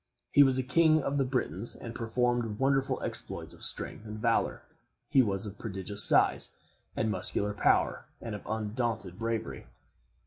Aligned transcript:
He 0.31 0.41
was 0.41 0.57
a 0.57 0.63
king 0.63 0.99
of 1.03 1.19
the 1.19 1.23
Britons, 1.23 1.75
and 1.75 1.93
performed 1.93 2.57
wonderful 2.57 2.99
exploits 3.03 3.53
of 3.53 3.63
strength 3.63 4.03
and 4.03 4.17
valor. 4.17 4.63
He 5.11 5.21
was 5.21 5.45
of 5.45 5.59
prodigious 5.59 6.03
size 6.03 6.55
and 6.95 7.11
muscular 7.11 7.53
power, 7.53 8.05
and 8.19 8.33
of 8.33 8.41
undaunted 8.47 9.19
bravery. 9.19 9.67